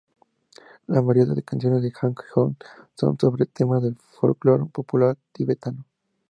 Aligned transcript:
La 0.87 0.99
mayoría 1.03 1.31
de 1.35 1.43
canciones 1.43 1.83
de 1.83 1.93
Han 2.01 2.15
Hong 2.33 2.55
son 2.95 3.19
sobre 3.19 3.45
temas 3.45 3.83
del 3.83 3.97
folclore 3.97 4.65
popular 4.65 5.15
tibetano. 5.31 5.85